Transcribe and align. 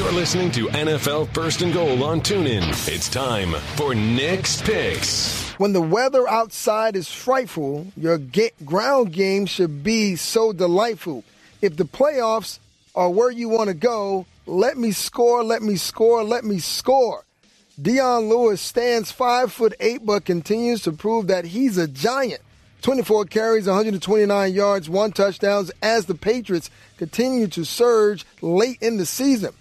You're 0.00 0.12
listening 0.12 0.50
to 0.52 0.66
NFL 0.68 1.28
First 1.34 1.60
and 1.60 1.74
Goal 1.74 2.02
on 2.04 2.22
TuneIn. 2.22 2.88
It's 2.88 3.06
time 3.06 3.52
for 3.76 3.94
Nick's 3.94 4.62
Picks. 4.62 5.50
When 5.58 5.74
the 5.74 5.82
weather 5.82 6.26
outside 6.26 6.96
is 6.96 7.12
frightful, 7.12 7.86
your 7.98 8.16
ga- 8.16 8.54
ground 8.64 9.12
game 9.12 9.44
should 9.44 9.84
be 9.84 10.16
so 10.16 10.54
delightful. 10.54 11.22
If 11.60 11.76
the 11.76 11.84
playoffs 11.84 12.60
are 12.94 13.10
where 13.10 13.30
you 13.30 13.50
want 13.50 13.68
to 13.68 13.74
go, 13.74 14.24
let 14.46 14.78
me 14.78 14.92
score, 14.92 15.44
let 15.44 15.60
me 15.60 15.76
score, 15.76 16.24
let 16.24 16.44
me 16.44 16.60
score. 16.60 17.26
Dion 17.80 18.30
Lewis 18.30 18.62
stands 18.62 19.12
five 19.12 19.52
foot 19.52 19.74
eight, 19.80 20.06
but 20.06 20.24
continues 20.24 20.80
to 20.84 20.92
prove 20.92 21.26
that 21.26 21.44
he's 21.44 21.76
a 21.76 21.86
giant. 21.86 22.40
24 22.80 23.26
carries, 23.26 23.66
129 23.66 24.54
yards, 24.54 24.88
one 24.88 25.12
touchdowns 25.12 25.70
as 25.82 26.06
the 26.06 26.14
Patriots 26.14 26.70
continue 26.96 27.46
to 27.48 27.64
surge 27.66 28.24
late 28.40 28.78
in 28.80 28.96
the 28.96 29.04
season. 29.04 29.52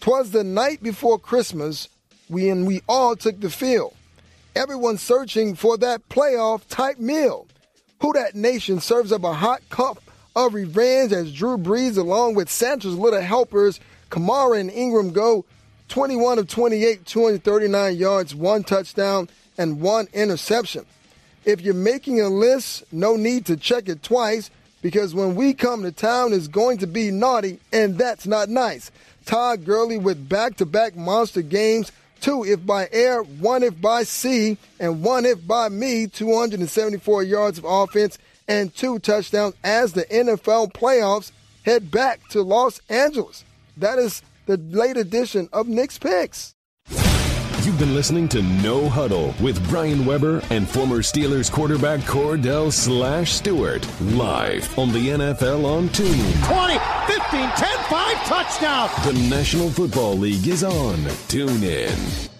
Twas 0.00 0.30
the 0.30 0.44
night 0.44 0.82
before 0.82 1.18
Christmas 1.18 1.88
when 2.28 2.64
we 2.64 2.82
all 2.88 3.16
took 3.16 3.40
the 3.40 3.50
field. 3.50 3.94
Everyone 4.54 4.98
searching 4.98 5.54
for 5.54 5.76
that 5.78 6.08
playoff 6.08 6.66
type 6.68 6.98
meal. 6.98 7.46
Who 8.00 8.12
Dat 8.12 8.34
Nation 8.34 8.80
serves 8.80 9.12
up 9.12 9.24
a 9.24 9.32
hot 9.32 9.62
cup 9.68 10.02
of 10.34 10.54
revenge 10.54 11.12
as 11.12 11.32
Drew 11.32 11.56
Brees, 11.56 11.96
along 11.96 12.34
with 12.34 12.50
Santa's 12.50 12.96
little 12.96 13.20
helpers, 13.20 13.80
Kamara 14.10 14.60
and 14.60 14.70
Ingram, 14.70 15.12
go 15.12 15.44
21 15.88 16.38
of 16.38 16.48
28, 16.48 17.06
239 17.06 17.96
yards, 17.96 18.34
one 18.34 18.64
touchdown, 18.64 19.28
and 19.56 19.80
one 19.80 20.08
interception. 20.12 20.84
If 21.44 21.60
you're 21.60 21.74
making 21.74 22.20
a 22.20 22.28
list, 22.28 22.84
no 22.92 23.16
need 23.16 23.46
to 23.46 23.56
check 23.56 23.88
it 23.88 24.02
twice 24.02 24.50
because 24.82 25.14
when 25.14 25.34
we 25.34 25.54
come 25.54 25.82
to 25.82 25.92
town, 25.92 26.32
it's 26.32 26.48
going 26.48 26.78
to 26.78 26.86
be 26.86 27.10
naughty, 27.10 27.58
and 27.72 27.96
that's 27.96 28.26
not 28.26 28.48
nice. 28.48 28.90
Todd 29.26 29.64
Gurley 29.64 29.98
with 29.98 30.28
back 30.28 30.56
to 30.56 30.66
back 30.66 30.96
monster 30.96 31.42
games 31.42 31.92
two 32.20 32.44
if 32.44 32.64
by 32.64 32.88
air, 32.92 33.22
one 33.22 33.62
if 33.62 33.80
by 33.80 34.02
sea, 34.02 34.56
and 34.80 35.02
one 35.02 35.24
if 35.24 35.46
by 35.46 35.68
me, 35.68 36.06
274 36.06 37.22
yards 37.22 37.58
of 37.58 37.64
offense 37.64 38.18
and 38.48 38.74
two 38.74 38.98
touchdowns 38.98 39.54
as 39.62 39.92
the 39.92 40.04
NFL 40.04 40.72
playoffs 40.72 41.32
head 41.64 41.90
back 41.90 42.26
to 42.28 42.42
Los 42.42 42.80
Angeles. 42.88 43.44
That 43.76 43.98
is 43.98 44.22
the 44.46 44.56
late 44.56 44.96
edition 44.96 45.48
of 45.52 45.66
Nick's 45.68 45.98
Picks. 45.98 46.54
You've 47.66 47.80
been 47.80 47.94
listening 47.94 48.28
to 48.28 48.42
No 48.42 48.88
Huddle 48.88 49.34
with 49.40 49.60
Brian 49.68 50.06
Weber 50.06 50.40
and 50.50 50.68
former 50.68 50.98
Steelers 50.98 51.50
quarterback 51.50 51.98
Kordell 52.00 52.72
Slash 52.72 53.32
Stewart 53.32 53.84
live 54.00 54.78
on 54.78 54.92
the 54.92 55.08
NFL 55.08 55.64
on 55.64 55.88
Tune. 55.88 56.08
20, 56.44 56.78
15, 57.12 57.45
10, 57.88 58.16
5, 58.16 58.24
touchdown. 58.26 58.90
The 59.04 59.12
National 59.30 59.70
Football 59.70 60.18
League 60.18 60.48
is 60.48 60.64
on. 60.64 60.98
Tune 61.28 61.62
in. 61.62 62.35